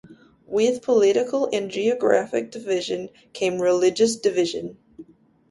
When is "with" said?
0.47-0.81